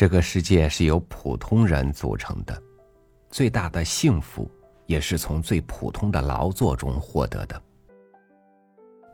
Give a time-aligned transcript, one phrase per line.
[0.00, 2.62] 这个世界是由普通人组成的，
[3.28, 4.50] 最大的幸福
[4.86, 7.62] 也是从最普通的劳作中获得的。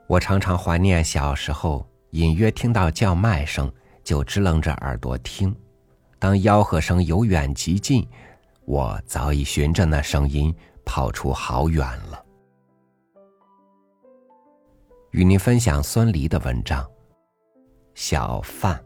[0.07, 3.68] 我常常怀念小时候，隐约听到叫卖声，
[4.04, 5.53] 就支棱着耳朵听；
[6.21, 8.09] 当吆喝声由远及近，
[8.64, 12.25] 我早已循着那声音跑出好远了。
[15.11, 16.80] 与您分享孙犁的文章
[17.96, 18.79] 《小贩》。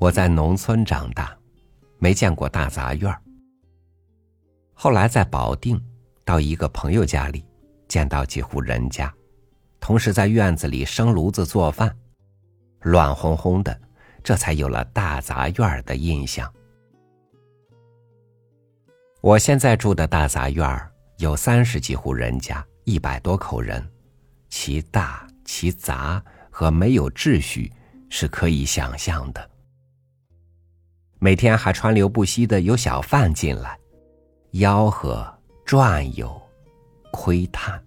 [0.00, 1.36] 我在农村长大，
[1.98, 3.14] 没见过大杂院
[4.72, 5.78] 后来在保定，
[6.24, 7.44] 到一个朋友家里，
[7.86, 9.12] 见到几户人家，
[9.78, 11.94] 同时在院子里生炉子做饭，
[12.80, 13.78] 乱哄哄的，
[14.24, 16.50] 这才有了大杂院的印象。
[19.20, 23.86] 我现在住的大杂院有三十几户人家，一百多口人，
[24.48, 27.70] 其大其杂和没有秩序
[28.08, 29.50] 是可以想象的。
[31.22, 33.78] 每天还川流不息的有小贩进来，
[34.52, 35.30] 吆喝、
[35.66, 36.40] 转悠、
[37.12, 37.78] 窥探。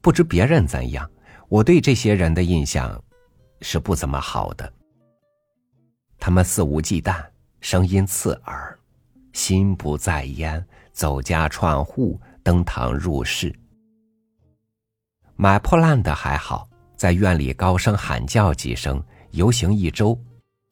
[0.00, 1.08] 不知别人怎样，
[1.50, 2.98] 我对这些人的印象
[3.60, 4.72] 是不怎么好的。
[6.18, 7.22] 他们肆无忌惮，
[7.60, 8.78] 声音刺耳，
[9.34, 13.54] 心不在焉，走家串户，登堂入室。
[15.36, 18.98] 买破烂的还好，在院里高声喊叫几声。
[19.32, 20.18] 游行一周，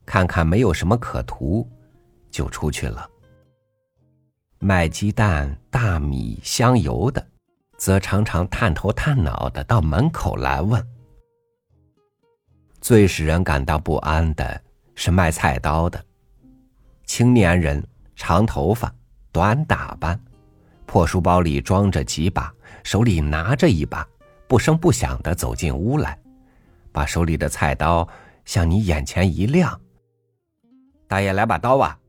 [0.05, 1.67] 看看没有什么可图，
[2.29, 3.09] 就出去了。
[4.59, 7.25] 卖鸡蛋、大米、香油的，
[7.77, 10.85] 则常常探头探脑的到门口来问。
[12.81, 14.61] 最使人感到不安的
[14.95, 16.03] 是卖菜刀的，
[17.05, 17.81] 青年人，
[18.15, 18.93] 长头发，
[19.31, 20.19] 短打扮，
[20.85, 24.05] 破书包里装着几把，手里拿着一把，
[24.47, 26.19] 不声不响的走进屋来，
[26.91, 28.05] 把手里的菜刀。
[28.49, 29.79] 向你眼前一亮，
[31.07, 31.99] 大爷来把刀吧，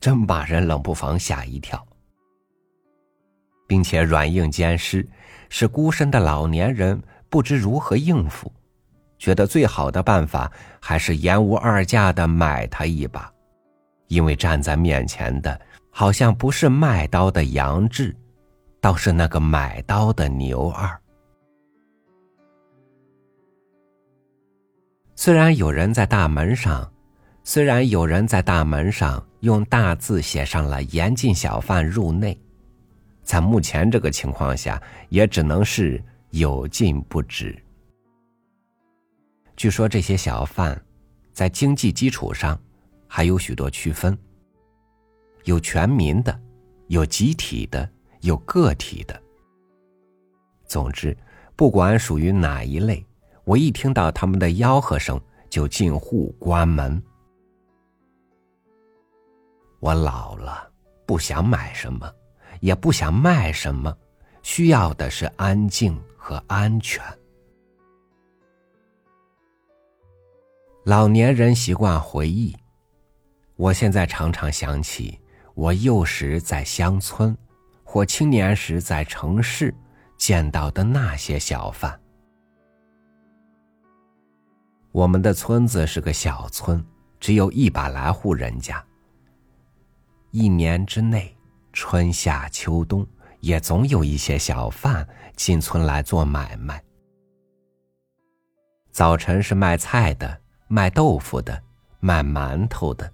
[0.00, 1.86] 真把人冷不防吓一跳，
[3.68, 5.08] 并且软硬兼施，
[5.48, 8.52] 使孤身的老年人不知如何应付，
[9.16, 13.32] 觉得最好的办法还是言无二价的买他一把，
[14.08, 15.56] 因为站在面前的
[15.88, 18.12] 好像不是卖刀的杨志，
[18.80, 21.00] 倒是那个买刀的牛二。
[25.24, 26.92] 虽然有人在大门上，
[27.44, 32.38] 虽然有人在大门上用大字写上了“严禁小贩入内”，
[33.24, 35.98] 在目前这个情况下，也只能是
[36.28, 37.56] 有禁不止。
[39.56, 40.78] 据说这些小贩
[41.32, 42.60] 在经济基础上
[43.08, 44.14] 还有许多区分，
[45.44, 46.38] 有全民的，
[46.88, 47.88] 有集体的，
[48.20, 49.18] 有个体的。
[50.66, 51.16] 总之，
[51.56, 53.02] 不管属于哪一类。
[53.44, 57.02] 我一听到他们的吆喝声，就进户关门。
[59.80, 60.70] 我老了，
[61.06, 62.10] 不想买什么，
[62.60, 63.94] 也不想卖什么，
[64.42, 67.02] 需要的是安静和安全。
[70.84, 72.56] 老年人习惯回忆，
[73.56, 75.20] 我现在常常想起
[75.54, 77.36] 我幼时在乡村，
[77.82, 79.74] 或青年时在城市
[80.16, 82.00] 见到的那些小贩。
[84.94, 86.80] 我们的村子是个小村，
[87.18, 88.80] 只有一百来户人家。
[90.30, 91.36] 一年之内，
[91.72, 93.04] 春夏秋冬，
[93.40, 95.04] 也总有一些小贩
[95.34, 96.80] 进村来做买卖。
[98.92, 101.60] 早晨是卖菜的、卖豆腐的、
[101.98, 103.04] 卖馒头的；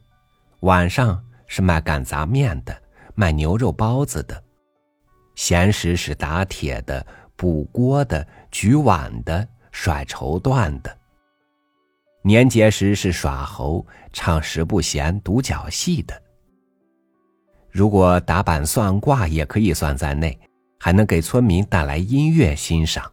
[0.60, 2.78] 晚上是卖干杂面的、
[3.14, 4.36] 卖牛肉包子的；
[5.34, 10.99] 闲时是打铁的、补锅的、举碗的、甩绸缎的。
[12.22, 16.22] 年节时是耍猴、唱十不闲、独角戏的。
[17.70, 20.38] 如果打板算卦也可以算在内，
[20.78, 23.10] 还能给村民带来音乐欣赏。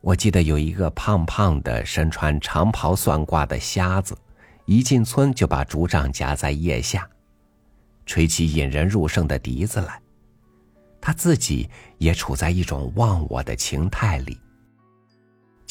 [0.00, 4.16] 我记得有一个胖胖的、身穿长袍算卦的瞎子，
[4.64, 7.06] 一进村就把竹杖夹在腋下，
[8.06, 10.00] 吹起引人入胜的笛子来。
[11.02, 11.68] 他自己
[11.98, 14.38] 也处在一种忘我的情态里。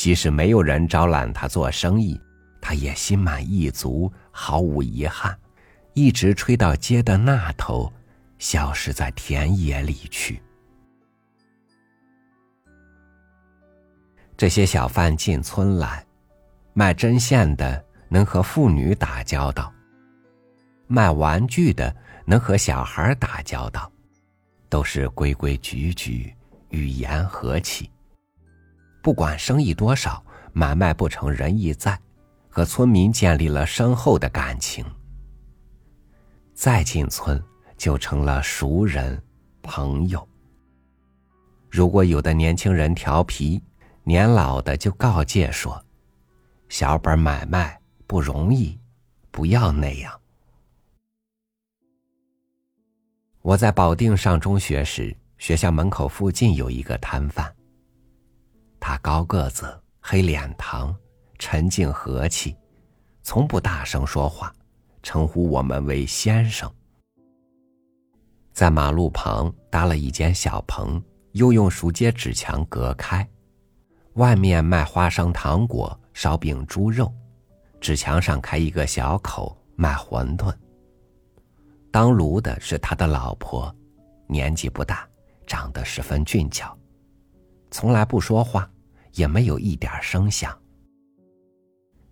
[0.06, 2.22] 即使没有人招揽他做生意，
[2.62, 5.36] 他也心满意足，毫无遗憾，
[5.96, 7.92] 一直吹到街的那头，
[8.38, 10.40] 消失在田野里去。
[14.38, 16.06] 这些小贩进村来，
[16.74, 19.74] 卖针线的能和妇女打交道，
[20.86, 21.92] 卖玩具的
[22.28, 23.92] 能和小孩打交道，
[24.70, 26.32] 都是规规矩矩，
[26.70, 27.90] 语言和气。
[29.06, 31.96] 不管生意多少，买卖不成仁义在，
[32.50, 34.84] 和村民建立了深厚的感情。
[36.56, 37.40] 再进村，
[37.78, 39.22] 就成了熟人、
[39.62, 40.28] 朋友。
[41.70, 43.64] 如果有的年轻人调皮，
[44.04, 45.80] 年老的就告诫说
[46.68, 48.76] ：“小本买卖不容易，
[49.30, 50.20] 不要那样。”
[53.44, 57.56] 我在保定上中学时，学校门口附近有一个摊贩。
[58.88, 60.94] 他高个子、黑脸膛、
[61.40, 62.56] 沉静和气，
[63.24, 64.54] 从不大声说话，
[65.02, 66.72] 称呼我们为先生。
[68.54, 71.02] 在马路旁搭了一间小棚，
[71.32, 73.28] 又用树秸纸墙隔开，
[74.14, 77.12] 外面卖花生、糖果、烧饼、猪肉，
[77.82, 80.54] 纸墙上开一个小口卖馄饨。
[81.90, 83.76] 当炉的是他的老婆，
[84.28, 85.10] 年纪不大，
[85.48, 86.72] 长得十分俊俏，
[87.72, 88.70] 从来不说话，
[89.16, 90.58] 也没有一点声响。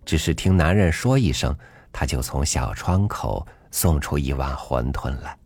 [0.04, 1.56] 只是听男人说一声，
[1.92, 5.38] 他就从小窗口送出一碗馄饨来。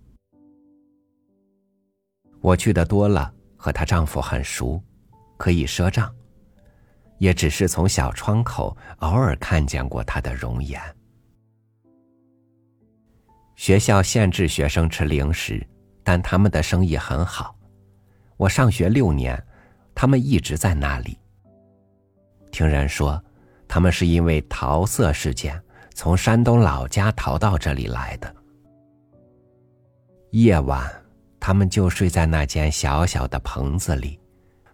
[2.41, 4.83] 我去的多了，和她丈夫很熟，
[5.37, 6.13] 可以赊账，
[7.19, 10.81] 也只是从小窗口偶尔看见过她的容颜。
[13.57, 15.67] 学校限制学生吃零食，
[16.05, 17.57] 但他们的生意很好。
[18.37, 19.41] 我上学六年，
[19.97, 21.19] 他们一直在那里。
[22.59, 23.23] 听人说，
[23.69, 25.63] 他们是因为桃色事件
[25.95, 28.35] 从山东老家逃到这里来的。
[30.33, 30.85] 夜晚，
[31.39, 34.19] 他们就睡在那间小小的棚子里，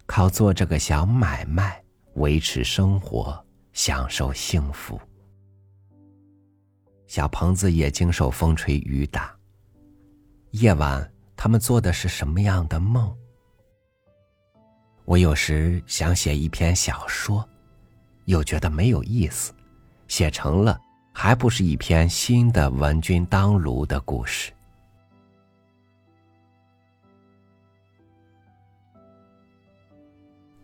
[0.06, 1.78] 靠做这个小买卖
[2.14, 3.38] 维持生活，
[3.74, 4.98] 享受幸福。
[7.06, 9.36] 小棚子也经受风吹雨打。
[10.52, 13.14] 夜晚，他们做的是什么样的梦？
[15.04, 17.46] 我有时想写一篇小说，
[18.24, 19.52] 又觉得没有意思，
[20.08, 20.80] 写成了
[21.12, 24.52] 还不是一篇新的闻君当炉的故事。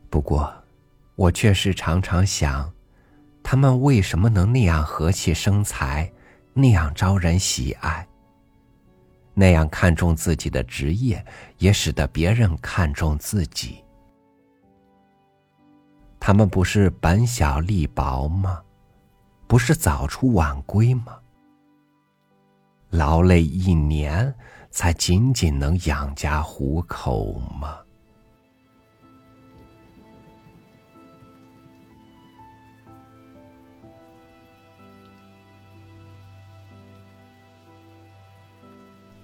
[0.08, 0.52] 不过，
[1.14, 2.72] 我却是常常想，
[3.42, 6.10] 他们为什么能那样和气生财？
[6.52, 8.06] 那样招人喜爱，
[9.34, 11.24] 那样看重自己的职业，
[11.58, 13.84] 也使得别人看重自己。
[16.30, 18.62] 他们不是本小利薄吗？
[19.48, 21.18] 不是早出晚归吗？
[22.90, 24.32] 劳累一年，
[24.70, 27.76] 才仅仅能养家糊口吗？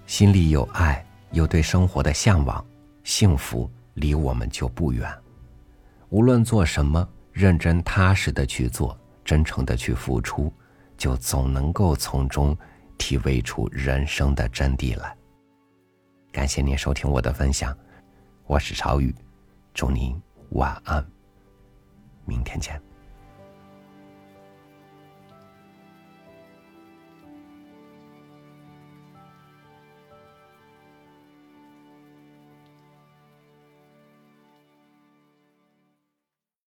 [0.06, 2.67] 心里有爱，有对生活的向往，
[3.05, 5.09] 幸福离我们就不远。
[6.11, 10.53] 无论做什么，认真踏实的去做，真诚的去付出，
[10.97, 12.56] 就总能够从中
[12.97, 15.17] 体味出人生的真谛来。
[16.32, 17.76] 感谢您收听我的分享，
[18.47, 19.14] 我是朝雨，
[19.75, 20.14] 祝您
[20.50, 21.05] 晚安，
[22.25, 22.81] 明天见。